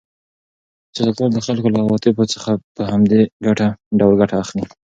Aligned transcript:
سیاستوال 0.95 1.31
د 1.33 1.39
خلکو 1.47 1.67
له 1.75 1.79
عواطفو 1.85 2.23
څخه 2.33 2.51
په 2.75 2.81
همدې 2.91 3.21
ډول 3.99 4.13
ګټه 4.21 4.35
اخلي. 4.43 4.63